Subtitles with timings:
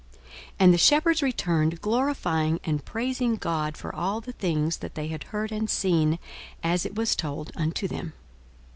[0.13, 0.21] 42:002:020
[0.61, 5.25] And the shepherds returned, glorifying and praising God for all the things that they had
[5.25, 6.17] heard and seen,
[6.63, 8.13] as it was told unto them.